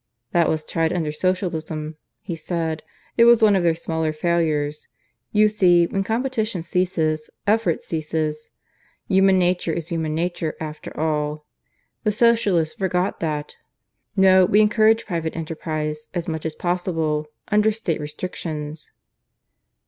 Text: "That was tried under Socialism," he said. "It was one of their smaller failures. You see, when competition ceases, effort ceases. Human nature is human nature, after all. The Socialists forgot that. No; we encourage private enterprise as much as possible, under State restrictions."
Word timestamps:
"That 0.31 0.49
was 0.49 0.65
tried 0.65 0.91
under 0.91 1.11
Socialism," 1.11 1.95
he 2.21 2.35
said. 2.35 2.81
"It 3.17 3.25
was 3.25 3.43
one 3.43 3.55
of 3.55 3.61
their 3.61 3.75
smaller 3.75 4.11
failures. 4.11 4.87
You 5.31 5.47
see, 5.47 5.85
when 5.85 6.03
competition 6.03 6.63
ceases, 6.63 7.29
effort 7.45 7.83
ceases. 7.83 8.49
Human 9.09 9.37
nature 9.37 9.71
is 9.71 9.89
human 9.89 10.15
nature, 10.15 10.55
after 10.59 10.99
all. 10.99 11.45
The 12.03 12.11
Socialists 12.11 12.73
forgot 12.73 13.19
that. 13.19 13.57
No; 14.15 14.43
we 14.43 14.59
encourage 14.59 15.05
private 15.05 15.35
enterprise 15.35 16.09
as 16.15 16.27
much 16.27 16.47
as 16.47 16.55
possible, 16.55 17.27
under 17.49 17.69
State 17.69 18.01
restrictions." 18.01 18.93